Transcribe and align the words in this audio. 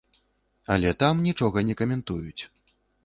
Але 0.75 0.93
там 1.03 1.21
нічога 1.27 1.65
не 1.67 1.77
каментуюць. 1.83 2.43